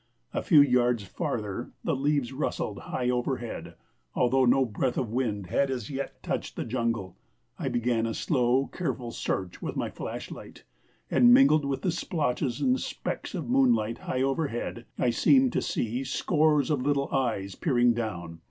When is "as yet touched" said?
5.69-6.55